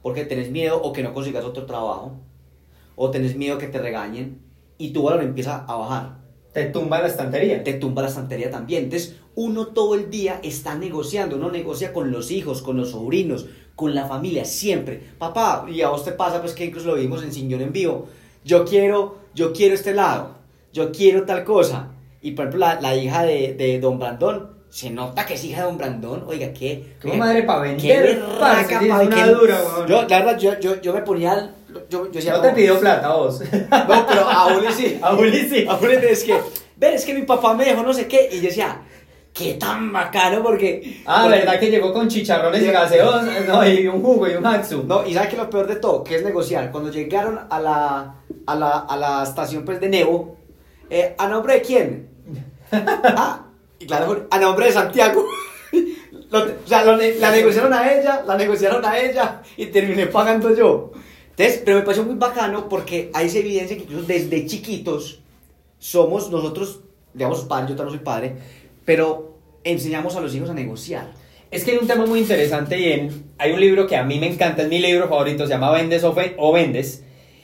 Porque 0.03 0.25
tenés 0.25 0.51
miedo 0.51 0.79
o 0.81 0.91
que 0.91 1.01
no 1.01 1.13
consigas 1.13 1.45
otro 1.45 1.65
trabajo, 1.65 2.19
o 2.95 3.09
tenés 3.09 3.35
miedo 3.35 3.57
que 3.57 3.67
te 3.67 3.79
regañen, 3.79 4.41
y 4.77 4.91
tu 4.91 5.03
valor 5.03 5.23
empieza 5.23 5.63
a 5.65 5.75
bajar 5.77 6.17
Te 6.53 6.65
tumba 6.65 6.99
la 6.99 7.07
estantería. 7.07 7.63
te 7.63 7.73
tumba 7.73 8.01
la 8.01 8.09
estantería 8.09 8.51
también. 8.51 8.83
Entonces, 8.83 9.15
uno 9.35 9.67
todo 9.67 9.95
el 9.95 10.09
día 10.09 10.41
está 10.43 10.75
negociando, 10.75 11.37
uno 11.37 11.49
negocia 11.49 11.93
con 11.93 12.11
los 12.11 12.29
hijos, 12.31 12.61
con 12.61 12.75
los 12.75 12.91
sobrinos, 12.91 13.47
con 13.75 13.95
la 13.95 14.05
familia, 14.05 14.43
siempre. 14.43 15.01
Papá, 15.17 15.65
y 15.69 15.81
a 15.81 15.89
vos 15.89 16.03
te 16.03 16.11
pasa, 16.11 16.41
pues 16.41 16.53
que 16.53 16.65
incluso 16.65 16.87
lo 16.87 16.95
vimos 16.95 17.23
en 17.23 17.31
Señor 17.31 17.61
en 17.61 17.71
vivo. 17.71 18.07
Yo 18.43 18.65
quiero, 18.65 19.19
yo 19.33 19.53
quiero 19.53 19.73
este 19.73 19.93
lado, 19.93 20.35
yo 20.73 20.91
quiero 20.91 21.23
tal 21.23 21.45
cosa. 21.45 21.93
Y 22.21 22.31
por 22.31 22.47
ejemplo, 22.47 22.59
la, 22.59 22.81
la 22.81 22.95
hija 22.95 23.23
de, 23.23 23.53
de 23.53 23.79
Don 23.79 23.99
Brandón, 23.99 24.54
se 24.75 24.89
nota 24.89 25.25
que 25.25 25.35
es 25.35 25.43
hija 25.45 25.61
de 25.61 25.67
Don 25.67 25.77
Brandón. 25.77 26.25
Oiga, 26.27 26.51
qué. 26.51 26.97
Oiga, 27.01 27.15
madre 27.15 27.43
para 27.43 27.77
qué 27.77 27.97
vender, 27.97 28.21
parce, 28.37 28.75
una 28.75 29.09
que- 29.09 29.31
dura, 29.31 29.61
weón. 29.63 29.87
Yo, 29.87 30.01
la 30.01 30.19
verdad, 30.19 30.37
yo, 30.37 30.59
yo, 30.59 30.81
yo 30.81 30.93
me 30.93 31.01
ponía. 31.01 31.49
Yo, 31.89 32.07
yo 32.07 32.11
decía, 32.11 32.33
No 32.33 32.41
te 32.41 32.49
pidió 32.49 32.77
plata 32.77 33.15
vos. 33.15 33.39
No, 33.71 34.05
pero 34.05 34.29
a 34.29 34.47
Uli 34.57 34.67
sí. 34.77 34.99
A 35.01 35.13
Uli 35.13 35.47
sí. 35.47 35.65
A 35.65 35.77
Uli 35.77 35.93
es 35.93 36.25
que, 36.25 36.37
ver, 36.75 36.93
es 36.93 37.05
que 37.05 37.13
mi 37.13 37.21
papá 37.21 37.53
me 37.53 37.63
dejó 37.63 37.83
no 37.83 37.93
sé 37.93 38.05
qué. 38.09 38.27
Y 38.29 38.35
yo 38.41 38.49
decía, 38.49 38.81
qué 39.31 39.53
tan 39.53 39.93
bacano 39.93 40.43
porque. 40.43 41.01
Ah, 41.05 41.21
porque- 41.23 41.39
¿verdad 41.39 41.57
que 41.57 41.71
llegó 41.71 41.93
con 41.93 42.09
chicharrones 42.09 42.61
y 42.61 42.67
gaseos? 42.69 43.23
No, 43.47 43.65
y 43.65 43.87
un 43.87 44.01
jugo 44.01 44.27
y 44.27 44.33
un 44.33 44.45
Hatsu. 44.45 44.83
No, 44.83 45.07
y 45.07 45.13
sabes 45.13 45.29
que 45.29 45.37
lo 45.37 45.49
peor 45.49 45.67
de 45.67 45.77
todo, 45.77 46.03
que 46.03 46.17
es 46.17 46.23
negociar. 46.25 46.69
Cuando 46.69 46.91
llegaron 46.91 47.39
a 47.49 47.59
la, 47.61 48.15
a 48.45 48.55
la, 48.55 48.79
a 48.79 48.97
la 48.97 49.23
estación 49.23 49.63
pues, 49.63 49.79
de 49.79 49.87
Nebo, 49.87 50.35
eh, 50.89 51.15
¿a 51.17 51.29
nombre 51.29 51.53
de 51.53 51.61
quién? 51.61 52.09
ah, 52.73 53.41
y 53.85 53.87
claro, 53.87 54.27
a 54.31 54.39
nombre 54.39 54.65
de 54.65 54.71
Santiago. 54.71 55.25
Lo- 56.31 56.43
o 56.43 56.67
sea, 56.67 56.83
lo 56.83 56.97
la 56.97 57.31
negociaron 57.31 57.71
a 57.73 57.93
ella, 57.93 58.23
la 58.25 58.35
negociaron 58.35 58.83
a 58.83 58.97
ella 58.99 59.41
y 59.57 59.67
terminé 59.67 60.07
pagando 60.07 60.55
yo. 60.55 60.91
Entonces, 61.29 61.61
pero 61.63 61.77
me 61.77 61.83
pareció 61.83 62.03
muy 62.03 62.15
bacano 62.15 62.67
porque 62.67 63.11
ahí 63.13 63.29
se 63.29 63.39
evidencia 63.39 63.77
que 63.77 63.83
incluso 63.83 64.05
desde 64.07 64.45
chiquitos 64.47 65.19
somos 65.77 66.31
nosotros, 66.31 66.81
digamos, 67.13 67.41
padres, 67.41 67.69
yo 67.69 67.75
también 67.75 67.97
soy 67.97 68.03
padre, 68.05 68.35
pero 68.85 69.37
enseñamos 69.63 70.15
a 70.15 70.21
los 70.21 70.33
hijos 70.33 70.49
a 70.49 70.53
negociar. 70.53 71.11
Es 71.51 71.63
que 71.63 71.71
hay 71.71 71.77
un 71.77 71.87
tema 71.87 72.05
muy 72.05 72.19
interesante 72.19 72.79
y 72.79 72.91
en, 72.91 73.31
hay 73.37 73.51
un 73.51 73.59
libro 73.59 73.85
que 73.85 73.95
a 73.95 74.03
mí 74.03 74.19
me 74.19 74.27
encanta, 74.27 74.63
es 74.63 74.67
mi 74.69 74.79
libro 74.79 75.07
favorito, 75.07 75.45
se 75.45 75.53
llama 75.53 75.71
Vendes 75.71 76.03
o, 76.03 76.13
Fe- 76.13 76.35
o 76.37 76.51
Vendes. 76.51 77.03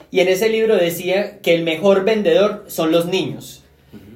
Y 0.10 0.22
en 0.22 0.28
ese 0.28 0.50
libro 0.50 0.76
decía 0.76 1.40
que 1.42 1.54
el 1.54 1.64
mejor 1.64 2.04
vendedor 2.04 2.66
son 2.68 2.92
los 2.92 3.06
niños. 3.06 3.64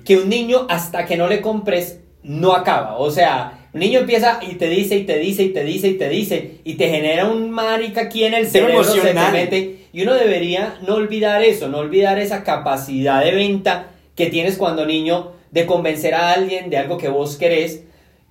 Que 0.04 0.18
un 0.18 0.28
niño 0.30 0.66
hasta 0.70 1.06
que 1.06 1.18
no 1.18 1.28
le 1.28 1.42
compres 1.42 2.00
no 2.26 2.54
acaba. 2.54 2.98
O 2.98 3.12
sea, 3.12 3.68
un 3.74 3.80
niño 3.80 4.00
empieza 4.00 4.40
y 4.42 4.56
te 4.56 4.68
dice 4.68 4.98
y 4.98 5.04
te 5.04 5.18
dice 5.18 5.44
y 5.44 5.50
te 5.50 5.64
dice 5.64 5.88
y 5.88 5.94
te 5.98 6.10
dice 6.10 6.52
y 6.64 6.74
te 6.76 6.90
genera 6.90 7.28
un 7.28 7.52
marica 7.52 8.02
aquí 8.02 8.24
en 8.24 8.34
el 8.34 8.48
cerebro, 8.48 8.84
se 8.84 9.00
te 9.00 9.14
mete. 9.14 9.86
Y 9.94 10.02
uno 10.02 10.14
debería 10.14 10.78
no 10.86 10.96
olvidar 10.96 11.44
eso, 11.44 11.68
no 11.68 11.78
olvidar 11.78 12.20
esa 12.20 12.44
capacidad 12.44 13.24
de 13.24 13.32
venta 13.32 13.88
que 14.16 14.28
tienes 14.28 14.58
cuando 14.58 14.86
niño 14.86 15.32
de 15.52 15.66
convencer 15.66 16.14
a 16.16 16.34
alguien 16.34 16.70
de 16.70 16.78
algo 16.78 16.98
que 16.98 17.10
vos 17.10 17.38
querés. 17.38 17.84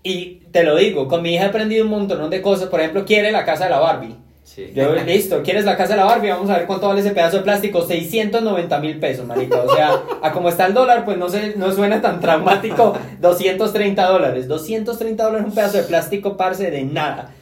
Y 0.03 0.41
te 0.53 0.65
lo 0.65 0.77
digo, 0.77 1.09
con 1.09 1.23
mi 1.23 1.35
hija 1.35 1.45
he 1.45 1.49
aprendido 1.49 1.85
un 1.85 1.91
montón 1.91 2.29
de 2.29 2.43
cosas. 2.43 2.69
Por 2.69 2.81
ejemplo, 2.81 3.05
quiere 3.05 3.33
la 3.33 3.45
casa 3.45 3.65
de 3.65 3.71
la 3.71 3.79
Barbie. 3.79 4.17
Yo, 4.57 4.95
listo, 4.95 5.43
¿quieres 5.43 5.65
la 5.65 5.77
casa 5.77 5.95
de 5.95 6.01
la 6.01 6.05
Barbie? 6.05 6.31
Vamos 6.31 6.49
a 6.49 6.59
ver 6.59 6.67
cuánto 6.67 6.87
vale 6.87 7.01
ese 7.01 7.11
pedazo 7.11 7.39
de 7.39 7.43
plástico. 7.43 7.83
690 7.83 8.79
mil 8.79 9.01
pesos, 9.01 9.27
marica. 9.27 9.61
O 9.63 9.75
sea, 9.75 10.01
a 10.23 10.31
como 10.33 10.49
está 10.49 10.67
el 10.67 10.75
dólar, 10.75 11.05
pues 11.05 11.19
no, 11.19 11.29
se, 11.29 11.57
no 11.57 11.73
suena 11.73 12.01
tan 12.01 12.21
traumático. 12.21 12.97
230 13.21 14.07
dólares. 14.07 14.47
230 14.47 15.25
dólares 15.25 15.47
un 15.47 15.55
pedazo 15.55 15.79
de 15.79 15.85
plástico, 15.85 16.37
parce, 16.37 16.71
de 16.71 16.85
nada. 16.85 17.33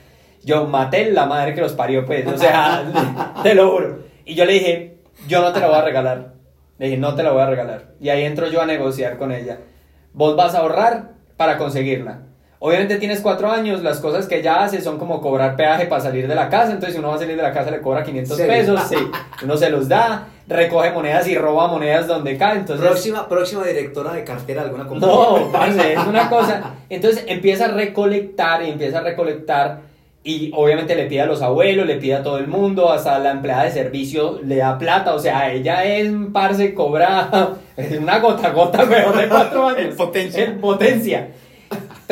Yo 0.43 0.67
maté 0.67 1.11
la 1.11 1.27
madre 1.27 1.55
que 1.55 1.61
los 1.61 1.75
parió, 1.75 2.07
pues. 2.07 2.27
O 2.27 2.39
sea, 2.39 3.35
te 3.43 3.55
lo 3.55 3.71
juro. 3.71 3.99
Y 4.25 4.35
yo 4.35 4.47
le 4.47 4.55
dije, 4.55 4.97
yo 5.29 5.43
no 5.43 5.53
te 5.53 5.61
la 5.61 5.67
voy 5.67 5.77
a 5.77 5.83
regalar. 5.83 6.33
Le 6.79 6.87
dije, 6.87 6.99
no 6.99 7.15
te 7.15 7.23
la 7.23 7.33
voy 7.33 7.43
a 7.43 7.47
regalar. 7.47 7.93
Y 8.01 8.09
ahí 8.09 8.25
entro 8.25 8.49
yo 8.49 8.63
a 8.63 8.67
negociar 8.67 9.19
con 9.19 9.33
ella. 9.33 9.59
Vos 10.15 10.35
vas 10.35 10.55
a 10.55 10.61
ahorrar 10.61 11.11
para 11.37 11.59
conseguirla. 11.59 12.23
Obviamente 12.65 12.97
tienes 12.99 13.21
cuatro 13.21 13.51
años, 13.51 13.83
las 13.83 13.99
cosas 13.99 14.27
que 14.29 14.39
ella 14.39 14.63
hace 14.63 14.81
son 14.81 14.97
como 14.97 15.21
cobrar 15.21 15.57
peaje 15.57 15.87
para 15.87 16.01
salir 16.01 16.29
de 16.29 16.35
la 16.37 16.49
casa, 16.49 16.67
entonces 16.71 16.93
si 16.93 17.01
uno 17.01 17.09
va 17.09 17.17
a 17.17 17.19
salir 17.19 17.35
de 17.37 17.43
la 17.43 17.53
casa 17.53 17.73
le 17.73 17.81
cobra 17.81 18.05
500 18.05 18.37
Sí. 18.37 18.45
pesos, 18.45 18.81
sí, 18.89 18.97
uno 19.43 19.57
se 19.57 19.69
los 19.69 19.89
da, 19.89 20.29
recoge 20.47 20.93
monedas 20.93 21.27
y 21.27 21.37
roba 21.37 21.67
monedas 21.67 22.07
donde 22.07 22.37
cae, 22.37 22.59
entonces... 22.59 22.87
Próxima, 22.87 23.29
próxima 23.29 23.65
directora 23.65 24.13
de 24.13 24.23
cartera 24.23 24.63
de 24.63 24.69
alguna 24.69 24.87
compañía. 24.87 25.13
No, 25.17 25.51
parce, 25.51 25.93
es 25.95 26.07
una 26.07 26.31
cosa. 26.31 26.75
Entonces 26.89 27.25
empieza 27.27 27.65
a 27.65 27.69
recolectar 27.69 28.63
y 28.63 28.71
empieza 28.71 28.99
a 28.99 29.03
recolectar 29.03 29.81
y 30.23 30.53
obviamente 30.55 30.95
le 30.95 31.07
pide 31.07 31.23
a 31.23 31.27
los 31.27 31.43
abuelos, 31.43 31.85
le 31.85 31.97
pide 31.97 32.15
a 32.15 32.23
todo 32.23 32.39
el 32.39 32.47
mundo, 32.47 32.93
hasta 32.93 33.19
la 33.19 33.33
empleada 33.33 33.65
de 33.65 33.73
servicio 33.73 34.39
le 34.41 34.55
da 34.59 34.79
plata, 34.79 35.15
o 35.15 35.19
sea, 35.19 35.53
ella 35.53 35.85
es, 35.85 36.09
parce, 36.33 36.75
cobra 36.75 37.29
es 37.77 37.99
una 37.99 38.21
gota 38.21 38.47
a 38.47 38.51
gota, 38.53 38.85
pero 38.89 39.11
de 39.13 39.29
cuatro 39.29 39.67
años. 39.67 39.81
En 39.81 39.97
potencia. 39.97 40.45
En 40.45 40.61
potencia. 40.61 41.29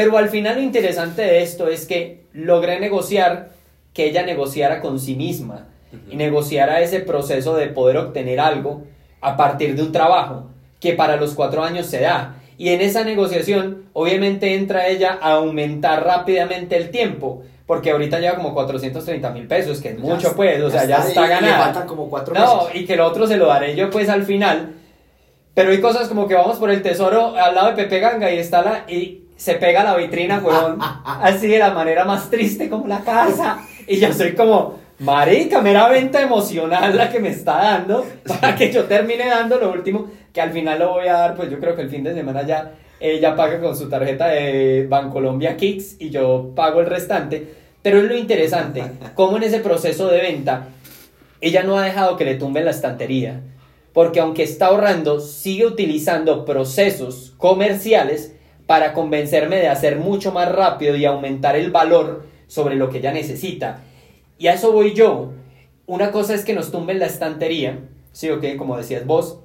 Pero 0.05 0.17
al 0.19 0.29
final 0.31 0.57
lo 0.57 0.63
interesante 0.63 1.23
de 1.23 1.43
esto 1.43 1.69
es 1.69 1.87
que 1.87 2.25
logré 2.33 2.81
negociar 2.81 3.51
que 3.93 4.07
ella 4.07 4.23
negociara 4.25 4.81
con 4.81 4.99
sí 4.99 5.15
misma 5.15 5.67
y 6.11 6.17
negociara 6.17 6.81
ese 6.81 7.01
proceso 7.01 7.57
de 7.57 7.67
poder 7.67 7.97
obtener 7.97 8.39
algo 8.41 8.85
a 9.21 9.37
partir 9.37 9.75
de 9.75 9.83
un 9.83 9.93
trabajo 9.93 10.47
que 10.79 10.93
para 10.95 11.17
los 11.17 11.35
cuatro 11.35 11.63
años 11.63 11.87
se 11.87 12.01
da. 12.01 12.37
Y 12.57 12.71
en 12.71 12.81
esa 12.81 13.05
negociación, 13.05 13.85
obviamente 13.93 14.55
entra 14.55 14.87
ella 14.87 15.19
a 15.21 15.33
aumentar 15.33 16.05
rápidamente 16.05 16.77
el 16.77 16.91
tiempo, 16.91 17.43
porque 17.67 17.91
ahorita 17.91 18.21
lleva 18.21 18.37
como 18.37 18.55
430 18.55 19.31
mil 19.31 19.47
pesos, 19.47 19.81
que 19.81 19.91
es 19.91 19.99
mucho 19.99 20.17
está- 20.29 20.35
pues, 20.37 20.63
o 20.63 20.71
sea, 20.71 20.85
ya 20.87 20.99
está 20.99 21.23
Le 21.23 21.29
ganada. 21.29 21.87
como 21.87 22.09
cuatro 22.09 22.35
No, 22.35 22.65
meses. 22.65 22.81
y 22.81 22.87
que 22.87 22.97
lo 22.97 23.07
otro 23.07 23.27
se 23.27 23.37
lo 23.37 23.47
daré 23.47 23.75
yo 23.77 23.91
pues 23.91 24.09
al 24.09 24.23
final. 24.25 24.75
Pero 25.55 25.71
hay 25.73 25.81
cosas 25.81 26.09
como 26.09 26.29
que 26.29 26.35
vamos 26.35 26.59
por 26.59 26.71
el 26.71 26.83
tesoro 26.83 27.35
al 27.37 27.55
lado 27.55 27.69
de 27.69 27.75
Pepe 27.83 27.99
Ganga 27.99 28.31
y 28.31 28.39
está 28.39 28.63
la 28.63 28.85
y 28.89 29.25
se 29.41 29.55
pega 29.55 29.83
la 29.83 29.97
vitrina, 29.97 30.39
weón. 30.45 30.79
así 31.05 31.49
de 31.49 31.59
la 31.59 31.71
manera 31.71 32.05
más 32.05 32.29
triste 32.29 32.69
como 32.69 32.87
la 32.87 33.01
casa. 33.01 33.67
Y 33.87 33.99
yo 33.99 34.13
soy 34.13 34.35
como, 34.35 34.79
marica, 34.99 35.63
mera 35.63 35.89
venta 35.89 36.21
emocional 36.21 36.95
la 36.95 37.09
que 37.09 37.21
me 37.21 37.31
está 37.31 37.57
dando 37.57 38.05
para 38.29 38.55
que 38.55 38.71
yo 38.71 38.85
termine 38.85 39.27
dando 39.27 39.59
lo 39.59 39.73
último, 39.73 40.09
que 40.31 40.43
al 40.43 40.53
final 40.53 40.79
lo 40.79 40.91
voy 40.91 41.09
a 41.09 41.15
dar, 41.15 41.37
pues 41.37 41.51
yo 41.51 41.59
creo 41.59 41.75
que 41.75 41.81
el 41.81 41.89
fin 41.89 42.05
de 42.05 42.13
semana 42.13 42.43
ya 42.47 42.73
ella 43.01 43.35
paga 43.35 43.63
con 43.63 43.75
su 43.75 43.89
tarjeta 43.89 44.29
de 44.29 44.87
Bancolombia 44.87 45.57
Kicks 45.57 45.97
y 45.99 46.11
yo 46.11 46.53
pago 46.55 46.81
el 46.81 46.87
restante. 46.87 47.55
Pero 47.81 47.97
es 47.97 48.05
lo 48.05 48.17
interesante, 48.19 48.85
cómo 49.15 49.39
en 49.39 49.45
ese 49.45 49.61
proceso 49.61 50.09
de 50.09 50.21
venta, 50.21 50.69
ella 51.41 51.63
no 51.63 51.79
ha 51.79 51.85
dejado 51.87 52.19
que 52.19 52.27
le 52.27 52.35
tumben 52.35 52.67
la 52.67 52.73
estantería. 52.73 53.41
Porque 53.95 54.21
aunque 54.21 54.43
está 54.43 54.67
ahorrando, 54.67 55.19
sigue 55.19 55.65
utilizando 55.65 56.45
procesos 56.45 57.33
comerciales 57.39 58.35
para 58.71 58.93
convencerme 58.93 59.57
de 59.57 59.67
hacer 59.67 59.97
mucho 59.97 60.31
más 60.31 60.49
rápido 60.49 60.95
y 60.95 61.05
aumentar 61.05 61.57
el 61.57 61.73
valor 61.73 62.23
sobre 62.47 62.77
lo 62.77 62.89
que 62.89 62.99
ella 62.99 63.11
necesita. 63.11 63.81
Y 64.39 64.47
a 64.47 64.55
eso 64.55 64.71
voy 64.71 64.95
yo. 64.95 65.33
Una 65.87 66.13
cosa 66.13 66.35
es 66.35 66.45
que 66.45 66.53
nos 66.55 66.71
tumben 66.71 67.01
la 67.01 67.07
estantería, 67.07 67.81
sí 68.13 68.31
o 68.31 68.39
qué, 68.39 68.57
como 68.57 68.77
decías 68.77 69.05
vos, 69.05 69.41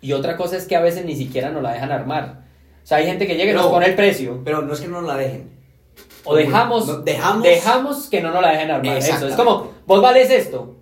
y 0.00 0.12
otra 0.12 0.36
cosa 0.36 0.56
es 0.56 0.66
que 0.66 0.74
a 0.74 0.80
veces 0.80 1.04
ni 1.04 1.14
siquiera 1.14 1.50
nos 1.50 1.62
la 1.62 1.72
dejan 1.72 1.92
armar. 1.92 2.46
O 2.82 2.86
sea, 2.88 2.98
hay 2.98 3.06
gente 3.06 3.28
que 3.28 3.36
llega 3.36 3.52
y 3.52 3.54
nos 3.54 3.66
No. 3.66 3.70
pone 3.70 3.86
el 3.86 3.94
precio. 3.94 4.40
Pero 4.44 4.60
no 4.62 4.72
es 4.72 4.80
que 4.80 4.88
no 4.88 5.02
la 5.02 5.16
dejen. 5.16 5.50
O 6.24 6.34
dejamos, 6.34 6.88
No, 6.88 6.96
dejamos- 7.02 7.44
dejamos 7.44 8.08
que 8.10 8.20
no 8.20 8.32
nos 8.32 8.42
la 8.42 8.50
dejen 8.50 8.72
armar. 8.72 8.96
Eso, 8.96 9.28
es 9.28 9.36
como, 9.36 9.70
vos 9.86 10.02
vales 10.02 10.30
esto. 10.32 10.78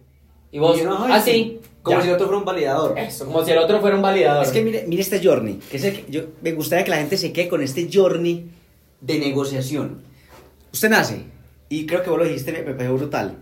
Y 0.50 0.58
vos, 0.60 0.80
así. 1.10 1.30
sí, 1.30 1.60
Como 1.86 1.98
ya. 1.98 2.02
si 2.02 2.08
el 2.08 2.14
otro 2.14 2.26
fuera 2.26 2.38
un 2.40 2.44
validador. 2.44 2.98
Eso, 2.98 3.26
como 3.26 3.44
si 3.44 3.52
el 3.52 3.58
otro 3.58 3.80
fuera 3.80 3.94
un 3.94 4.02
validador. 4.02 4.42
Es 4.42 4.50
que 4.50 4.60
mire, 4.60 4.84
mire 4.88 5.02
este 5.02 5.22
journey, 5.22 5.60
que 5.70 5.76
es 5.76 5.84
el 5.84 5.92
que 5.94 6.10
yo 6.10 6.22
me 6.42 6.50
gustaría 6.50 6.84
que 6.84 6.90
la 6.90 6.96
gente 6.96 7.16
se 7.16 7.32
quede 7.32 7.46
con 7.46 7.62
este 7.62 7.88
journey 7.92 8.50
de 9.00 9.20
negociación. 9.20 10.02
Usted 10.72 10.90
nace, 10.90 11.26
y 11.68 11.86
creo 11.86 12.02
que 12.02 12.10
vos 12.10 12.18
lo 12.18 12.24
dijiste, 12.24 12.50
me, 12.50 12.62
me 12.62 12.72
pareció 12.72 12.96
brutal. 12.96 13.38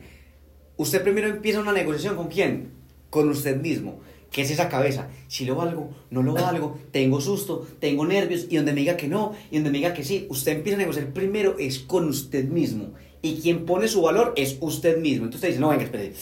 Usted 0.76 1.02
primero 1.02 1.28
empieza 1.28 1.58
una 1.58 1.72
negociación 1.72 2.16
con 2.16 2.28
quién? 2.28 2.72
Con 3.08 3.30
usted 3.30 3.56
mismo. 3.58 4.00
¿Qué 4.30 4.42
es 4.42 4.50
esa 4.50 4.68
cabeza? 4.68 5.08
Si 5.26 5.46
lo 5.46 5.54
valgo, 5.54 5.88
no 6.10 6.22
lo 6.22 6.34
valgo, 6.34 6.78
tengo 6.90 7.22
susto, 7.22 7.66
tengo 7.80 8.04
nervios, 8.04 8.46
y 8.50 8.56
donde 8.56 8.74
me 8.74 8.80
diga 8.80 8.98
que 8.98 9.08
no, 9.08 9.32
y 9.50 9.54
donde 9.54 9.70
me 9.70 9.78
diga 9.78 9.94
que 9.94 10.04
sí, 10.04 10.26
usted 10.28 10.56
empieza 10.56 10.76
a 10.76 10.80
negociar 10.80 11.14
primero 11.14 11.56
es 11.58 11.78
con 11.78 12.08
usted 12.10 12.44
mismo. 12.44 12.92
Y 13.22 13.40
quien 13.40 13.64
pone 13.64 13.88
su 13.88 14.02
valor 14.02 14.34
es 14.36 14.58
usted 14.60 14.98
mismo. 14.98 15.24
Entonces 15.24 15.36
usted 15.36 15.48
dice, 15.48 15.60
no, 15.60 15.70
venga, 15.70 15.84
espere, 15.84 16.12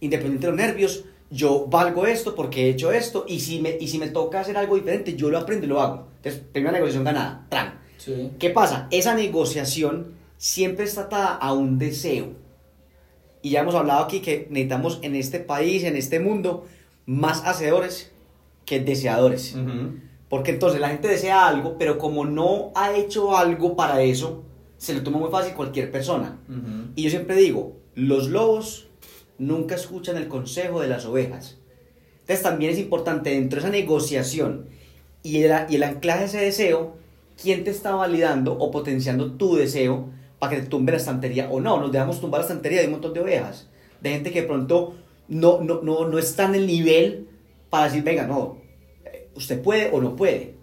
independiente 0.00 0.46
de 0.46 0.52
los 0.52 0.60
nervios, 0.60 1.04
yo 1.30 1.66
valgo 1.68 2.06
esto 2.06 2.34
porque 2.34 2.66
he 2.66 2.70
hecho 2.70 2.92
esto, 2.92 3.24
y 3.26 3.40
si 3.40 3.60
me, 3.60 3.76
y 3.80 3.88
si 3.88 3.98
me 3.98 4.08
toca 4.08 4.40
hacer 4.40 4.56
algo 4.56 4.76
diferente, 4.76 5.14
yo 5.14 5.30
lo 5.30 5.38
aprendo 5.38 5.66
y 5.66 5.68
lo 5.68 5.80
hago. 5.80 6.06
Entonces, 6.16 6.42
primera 6.52 6.72
negociación 6.72 7.04
ganada, 7.04 7.46
tran. 7.48 7.80
Sí. 7.98 8.30
¿Qué 8.38 8.50
pasa? 8.50 8.88
Esa 8.90 9.14
negociación 9.14 10.14
siempre 10.36 10.84
está 10.84 11.02
atada 11.02 11.34
a 11.34 11.52
un 11.52 11.78
deseo. 11.78 12.32
Y 13.42 13.50
ya 13.50 13.60
hemos 13.60 13.74
hablado 13.74 14.04
aquí 14.04 14.20
que 14.20 14.46
necesitamos 14.50 14.98
en 15.02 15.16
este 15.16 15.40
país, 15.40 15.84
en 15.84 15.96
este 15.96 16.20
mundo, 16.20 16.66
más 17.06 17.42
hacedores 17.44 18.12
que 18.64 18.80
deseadores. 18.80 19.54
Ujú. 19.54 19.98
Porque 20.28 20.50
entonces 20.50 20.80
la 20.80 20.88
gente 20.88 21.08
desea 21.08 21.46
algo, 21.46 21.76
pero 21.78 21.98
como 21.98 22.24
no 22.24 22.72
ha 22.74 22.94
hecho 22.94 23.36
algo 23.36 23.76
para 23.76 24.02
eso, 24.02 24.42
se 24.78 24.94
le 24.94 25.00
toma 25.00 25.18
muy 25.18 25.30
fácil 25.30 25.54
cualquier 25.54 25.90
persona. 25.90 26.38
Y 26.96 27.02
yo 27.02 27.10
siempre 27.10 27.36
digo, 27.36 27.76
los 27.94 28.28
lobos 28.28 28.88
nunca 29.38 29.74
escuchan 29.74 30.16
el 30.16 30.28
consejo 30.28 30.80
de 30.80 30.88
las 30.88 31.04
ovejas. 31.06 31.58
Entonces 32.20 32.42
también 32.42 32.72
es 32.72 32.78
importante 32.78 33.30
dentro 33.30 33.60
de 33.60 33.66
esa 33.66 33.76
negociación 33.76 34.66
y 35.22 35.42
el, 35.42 35.52
y 35.68 35.76
el 35.76 35.82
anclaje 35.82 36.20
de 36.20 36.26
ese 36.26 36.40
deseo, 36.40 36.96
quién 37.40 37.64
te 37.64 37.70
está 37.70 37.94
validando 37.94 38.52
o 38.54 38.70
potenciando 38.70 39.32
tu 39.32 39.56
deseo 39.56 40.10
para 40.38 40.54
que 40.54 40.62
te 40.62 40.68
tumbe 40.68 40.92
la 40.92 40.98
estantería 40.98 41.50
o 41.50 41.60
no. 41.60 41.80
Nos 41.80 41.92
dejamos 41.92 42.20
tumbar 42.20 42.40
la 42.40 42.46
estantería 42.46 42.80
de 42.80 42.86
un 42.86 42.92
montón 42.92 43.14
de 43.14 43.20
ovejas, 43.20 43.68
de 44.00 44.10
gente 44.10 44.30
que 44.30 44.42
de 44.42 44.46
pronto 44.46 44.94
no, 45.28 45.60
no, 45.60 45.82
no, 45.82 46.08
no 46.08 46.18
está 46.18 46.46
en 46.46 46.54
el 46.54 46.66
nivel 46.66 47.28
para 47.70 47.86
decir, 47.86 48.02
venga, 48.02 48.26
no, 48.26 48.58
eh, 49.04 49.28
usted 49.34 49.60
puede 49.60 49.90
o 49.92 50.00
no 50.00 50.16
puede. 50.16 50.54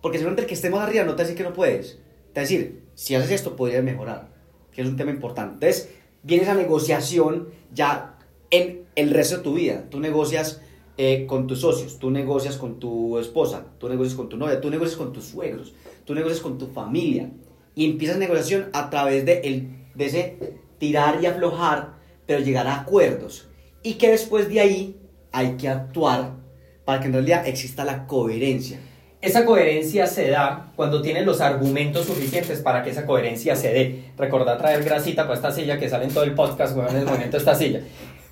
Porque 0.00 0.18
seguramente 0.18 0.42
el 0.42 0.48
que 0.48 0.54
esté 0.54 0.70
más 0.70 0.80
arriba 0.80 1.04
no 1.04 1.16
te 1.16 1.24
va 1.24 1.34
que 1.34 1.42
no 1.42 1.52
puedes. 1.52 1.98
Te 2.32 2.40
va 2.40 2.42
decir, 2.42 2.84
si 2.94 3.14
haces 3.14 3.30
esto 3.30 3.56
podrías 3.56 3.82
mejorar, 3.82 4.28
que 4.72 4.82
es 4.82 4.88
un 4.88 4.96
tema 4.96 5.10
importante. 5.10 5.54
Entonces, 5.54 5.90
viene 6.22 6.44
esa 6.44 6.54
negociación 6.54 7.48
ya 7.72 8.13
en 8.50 8.84
el 8.94 9.10
resto 9.10 9.38
de 9.38 9.42
tu 9.42 9.54
vida. 9.54 9.84
Tú 9.90 10.00
negocias 10.00 10.60
eh, 10.96 11.26
con 11.26 11.46
tus 11.46 11.60
socios, 11.60 11.98
tú 11.98 12.10
negocias 12.10 12.56
con 12.56 12.78
tu 12.78 13.18
esposa, 13.18 13.66
tú 13.78 13.88
negocias 13.88 14.14
con 14.14 14.28
tu 14.28 14.36
novia, 14.36 14.60
tú 14.60 14.70
negocias 14.70 14.96
con 14.96 15.12
tus 15.12 15.24
suegros, 15.24 15.74
tú 16.04 16.14
negocias 16.14 16.40
con 16.40 16.58
tu 16.58 16.68
familia. 16.68 17.30
Y 17.74 17.86
empiezas 17.86 18.18
negociación 18.18 18.68
a 18.72 18.90
través 18.90 19.26
de, 19.26 19.40
el, 19.40 19.68
de 19.94 20.06
ese 20.06 20.38
tirar 20.78 21.18
y 21.22 21.26
aflojar, 21.26 21.94
pero 22.26 22.40
llegar 22.40 22.66
a 22.66 22.80
acuerdos. 22.80 23.48
Y 23.82 23.94
que 23.94 24.10
después 24.10 24.48
de 24.48 24.60
ahí 24.60 24.96
hay 25.32 25.56
que 25.56 25.68
actuar 25.68 26.36
para 26.84 27.00
que 27.00 27.06
en 27.06 27.14
realidad 27.14 27.46
exista 27.48 27.84
la 27.84 28.06
coherencia. 28.06 28.78
Esa 29.20 29.46
coherencia 29.46 30.06
se 30.06 30.28
da 30.28 30.72
cuando 30.76 31.00
tienes 31.00 31.24
los 31.24 31.40
argumentos 31.40 32.06
suficientes 32.06 32.60
para 32.60 32.82
que 32.82 32.90
esa 32.90 33.06
coherencia 33.06 33.56
se 33.56 33.72
dé. 33.72 34.04
Recordá 34.18 34.58
traer 34.58 34.84
grasita 34.84 35.22
para 35.22 35.34
esta 35.34 35.50
silla 35.50 35.78
que 35.78 35.88
sale 35.88 36.04
en 36.04 36.12
todo 36.12 36.24
el 36.24 36.34
podcast, 36.34 36.76
weón, 36.76 36.90
en 36.90 36.96
el 36.98 37.06
momento 37.06 37.38
esta 37.38 37.54
silla. 37.54 37.80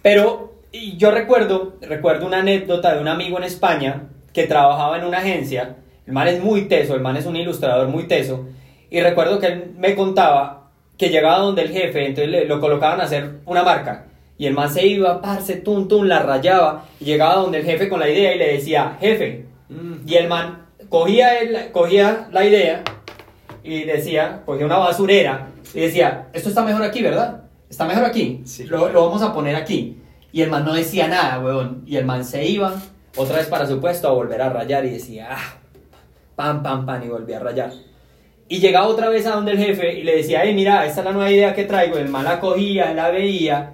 Pero 0.03 0.53
y 0.73 0.97
yo 0.97 1.11
recuerdo, 1.11 1.75
recuerdo 1.83 2.27
una 2.27 2.39
anécdota 2.39 2.95
de 2.95 3.01
un 3.01 3.09
amigo 3.09 3.39
en 3.39 3.45
España 3.45 4.05
que 4.33 4.45
trabajaba 4.47 4.99
en 4.99 5.05
una 5.05 5.19
agencia. 5.19 5.77
El 6.07 6.13
man 6.15 6.29
es 6.29 6.43
muy 6.43 6.63
teso, 6.63 6.95
el 6.95 7.01
man 7.03 7.17
es 7.17 7.27
un 7.27 7.37
ilustrador 7.37 7.89
muy 7.89 8.07
teso. 8.09 8.47
Y 8.91 9.01
recuerdo 9.01 9.39
que 9.39 9.47
él 9.47 9.73
me 9.77 9.95
contaba 9.95 10.71
que 10.99 11.09
llegaba 11.11 11.39
donde 11.39 11.63
el 11.63 11.71
jefe, 11.71 12.07
entonces 12.07 12.31
le- 12.31 12.45
lo 12.47 12.61
colocaban 12.61 13.01
a 13.01 13.05
hacer 13.05 13.39
una 13.47 13.63
marca. 13.63 14.07
Y 14.39 14.47
el 14.47 14.55
man 14.55 14.71
se 14.71 14.87
iba, 14.87 15.21
parce, 15.21 15.57
tum, 15.57 15.87
tum, 15.89 16.05
la 16.07 16.21
rayaba. 16.21 16.87
Y 17.01 17.05
llegaba 17.05 17.37
donde 17.37 17.59
el 17.59 17.65
jefe 17.65 17.89
con 17.89 18.01
la 18.01 18.09
idea 18.09 18.35
y 18.35 18.39
le 18.39 18.53
decía, 18.55 18.97
jefe, 19.01 19.47
y 20.07 20.15
el 20.15 20.29
man 20.29 20.67
cogía, 20.89 21.39
el- 21.39 21.71
cogía 21.71 22.29
la 22.33 22.45
idea 22.45 22.83
y 23.63 23.85
decía, 23.85 24.41
cogía 24.45 24.67
una 24.67 24.79
basurera 24.79 25.49
y 25.75 25.81
decía, 25.81 26.29
esto 26.33 26.49
está 26.49 26.63
mejor 26.65 26.83
aquí, 26.83 27.03
¿verdad? 27.03 27.42
Está 27.73 27.87
mejor 27.87 28.05
aquí. 28.05 28.43
Sí. 28.45 28.65
Lo, 28.65 28.91
lo 28.91 29.07
vamos 29.07 29.23
a 29.23 29.33
poner 29.33 29.57
aquí. 29.57 29.97
Y 30.31 30.43
el 30.43 30.51
man 30.51 30.63
no 30.63 30.75
decía 30.75 31.09
nada, 31.09 31.41
weón. 31.41 31.83
Y 31.87 31.97
el 31.97 32.05
man 32.05 32.23
se 32.23 32.45
iba 32.45 32.75
otra 33.17 33.39
vez 33.39 33.47
para 33.47 33.67
su 33.67 33.81
puesto 33.81 34.09
a 34.09 34.13
volver 34.13 34.43
a 34.43 34.51
rayar 34.51 34.85
y 34.85 34.91
decía, 34.91 35.29
ah, 35.31 35.55
pam, 36.37 36.63
pam, 36.63 36.85
pam, 36.85 37.03
y 37.03 37.09
volvía 37.09 37.39
a 37.39 37.41
rayar. 37.41 37.73
Y 38.47 38.59
llegaba 38.59 38.89
otra 38.89 39.09
vez 39.09 39.27
a 39.27 39.31
donde 39.31 39.53
el 39.53 39.59
jefe 39.59 39.99
y 39.99 40.03
le 40.03 40.17
decía, 40.17 40.43
hey, 40.45 40.55
mira, 40.55 40.85
esta 40.85 41.01
es 41.01 41.07
la 41.07 41.13
nueva 41.13 41.31
idea 41.31 41.55
que 41.55 41.65
traigo. 41.65 41.97
El 41.97 42.11
man 42.11 42.25
la 42.25 42.41
cogía, 42.41 42.93
la 42.93 43.11
veía 43.11 43.73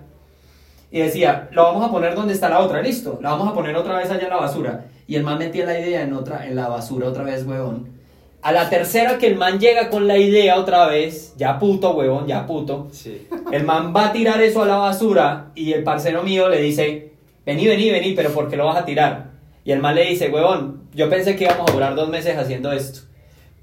y 0.92 1.00
decía, 1.00 1.48
lo 1.50 1.64
vamos 1.64 1.88
a 1.88 1.90
poner 1.90 2.14
donde 2.14 2.34
está 2.34 2.48
la 2.48 2.60
otra, 2.60 2.80
listo, 2.80 3.18
la 3.20 3.30
vamos 3.30 3.48
a 3.48 3.52
poner 3.52 3.74
otra 3.74 3.96
vez 3.96 4.08
allá 4.12 4.22
en 4.22 4.30
la 4.30 4.36
basura. 4.36 4.84
Y 5.08 5.16
el 5.16 5.24
man 5.24 5.38
metía 5.38 5.66
la 5.66 5.76
idea 5.76 6.02
en, 6.02 6.12
otra, 6.12 6.46
en 6.46 6.54
la 6.54 6.68
basura 6.68 7.08
otra 7.08 7.24
vez, 7.24 7.44
huevón. 7.44 7.97
A 8.40 8.52
la 8.52 8.70
tercera 8.70 9.18
que 9.18 9.26
el 9.26 9.36
man 9.36 9.58
llega 9.58 9.90
con 9.90 10.06
la 10.06 10.16
idea 10.16 10.58
otra 10.58 10.86
vez, 10.86 11.34
ya 11.36 11.58
puto, 11.58 11.90
huevón, 11.90 12.26
ya 12.26 12.46
puto. 12.46 12.88
Sí. 12.92 13.26
El 13.50 13.64
man 13.64 13.92
va 13.94 14.06
a 14.06 14.12
tirar 14.12 14.40
eso 14.40 14.62
a 14.62 14.66
la 14.66 14.76
basura 14.76 15.50
y 15.54 15.72
el 15.72 15.82
parcero 15.82 16.22
mío 16.22 16.48
le 16.48 16.60
dice, 16.62 17.12
vení, 17.44 17.66
vení, 17.66 17.90
vení, 17.90 18.12
pero 18.12 18.30
¿por 18.30 18.48
qué 18.48 18.56
lo 18.56 18.66
vas 18.66 18.76
a 18.76 18.84
tirar? 18.84 19.30
Y 19.64 19.72
el 19.72 19.80
man 19.80 19.96
le 19.96 20.04
dice, 20.04 20.30
huevón, 20.30 20.82
yo 20.94 21.10
pensé 21.10 21.34
que 21.36 21.44
íbamos 21.44 21.68
a 21.68 21.72
durar 21.72 21.94
dos 21.94 22.08
meses 22.08 22.36
haciendo 22.36 22.70
esto. 22.72 23.00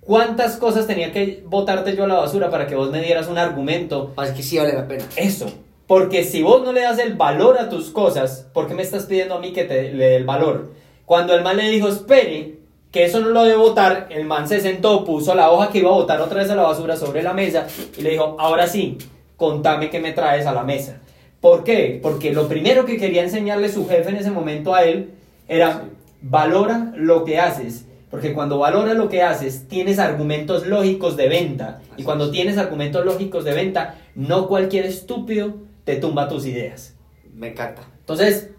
¿Cuántas 0.02 0.58
cosas 0.58 0.86
tenía 0.86 1.12
que 1.12 1.44
botarte 1.48 1.96
yo 1.96 2.04
a 2.04 2.08
la 2.08 2.16
basura 2.16 2.52
para 2.52 2.68
que 2.68 2.76
vos 2.76 2.92
me 2.92 3.02
dieras 3.02 3.28
un 3.28 3.40
argumento 3.40 4.14
Así 4.18 4.36
que 4.36 4.44
sí 4.44 4.58
vale 4.58 4.74
la 4.74 4.88
pena. 4.88 5.04
eso. 5.16 5.52
Porque 5.88 6.24
si 6.24 6.44
vos 6.44 6.64
no 6.64 6.74
le 6.74 6.82
das 6.82 7.00
el 7.00 7.14
valor 7.16 7.58
a 7.58 7.70
tus 7.70 7.90
cosas, 7.90 8.48
¿por 8.54 8.68
qué 8.68 8.76
me 8.76 8.84
estás 8.84 9.06
pidiendo 9.06 9.36
a 9.36 9.40
mí 9.40 9.52
que 9.52 9.64
te 9.64 9.94
le 9.94 10.06
dé 10.06 10.16
el 10.18 10.26
valor? 10.26 10.74
Cuando 11.06 11.34
el 11.36 11.44
man 11.44 11.58
le 11.58 11.70
dijo, 11.70 11.88
espere, 11.88 12.60
que 12.96 13.04
eso 13.04 13.20
no 13.20 13.28
lo 13.28 13.44
debe 13.44 13.58
votar, 13.58 14.08
el 14.10 14.24
man 14.24 14.48
se 14.48 14.62
sentó, 14.62 15.04
puso 15.04 15.36
la 15.36 15.52
hoja 15.52 15.68
que 15.68 15.80
iba 15.80 15.90
a 15.90 15.96
botar 15.96 16.22
otra 16.22 16.38
vez 16.38 16.50
a 16.50 16.56
la 16.56 16.64
basura 16.64 16.96
sobre 16.96 17.22
la 17.22 17.34
mesa 17.34 17.68
y 17.98 18.02
le 18.02 18.12
dijo, 18.12 18.38
ahora 18.40 18.68
sí, 18.68 18.98
contame 19.36 19.90
qué 19.90 20.00
me 20.00 20.14
traes 20.14 20.46
a 20.46 20.54
la 20.54 20.64
mesa. 20.64 21.02
¿Por 21.42 21.66
qué? 21.66 22.00
Porque 22.02 22.32
lo 22.32 22.48
primero 22.48 22.86
que 22.86 22.96
quería 22.96 23.22
enseñarle 23.22 23.68
su 23.68 23.86
jefe 23.86 24.12
en 24.12 24.16
ese 24.16 24.32
momento 24.32 24.74
a 24.74 24.86
él 24.86 25.10
era, 25.50 25.84
valora 26.22 26.94
lo 26.96 27.26
que 27.26 27.38
haces. 27.38 27.86
Porque 28.10 28.34
cuando 28.34 28.60
valoras 28.60 28.96
lo 28.96 29.10
que 29.10 29.24
haces, 29.24 29.68
tienes 29.68 30.00
argumentos 30.00 30.66
lógicos 30.66 31.18
de 31.18 31.28
venta. 31.28 31.82
Y 31.98 32.04
cuando 32.04 32.28
es. 32.28 32.32
tienes 32.32 32.58
argumentos 32.58 33.04
lógicos 33.04 33.44
de 33.44 33.56
venta, 33.56 33.96
no 34.16 34.48
cualquier 34.48 34.86
estúpido 34.86 35.56
te 35.84 35.98
tumba 35.98 36.30
tus 36.30 36.46
ideas. 36.46 36.96
Me 37.34 37.50
encanta. 37.50 37.82
Entonces, 38.00 38.52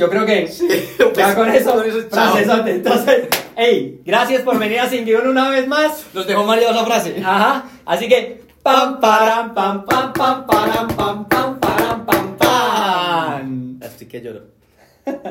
yo 0.00 0.08
creo 0.08 0.24
que 0.24 0.48
Pues, 0.98 1.12
ya 1.14 1.34
con 1.34 1.50
eso, 1.50 1.74
con 1.74 1.86
eso, 1.86 2.08
frasesote. 2.08 2.70
Entonces, 2.70 3.28
hey, 3.54 4.00
gracias 4.02 4.40
por 4.42 4.58
venir 4.58 4.80
a 4.80 4.88
Sin 4.88 5.04
Guión 5.04 5.28
una 5.28 5.50
vez 5.50 5.68
más. 5.68 6.06
Nos 6.14 6.26
dejó 6.26 6.42
mareados 6.44 6.74
la 6.74 6.86
frase. 6.86 7.22
Ajá, 7.22 7.64
así 7.84 8.08
que 8.08 8.40
pam 8.62 8.98
param 8.98 9.52
pam 9.54 9.84
pam 9.84 10.12
pam 10.14 10.46
param 10.46 10.88
pam 10.96 11.28
pam 11.28 11.60
param 11.60 12.06
pam 12.06 12.36
pam. 12.38 13.78
Estoy 13.82 14.06
que 14.06 14.22
lloro. 14.22 14.40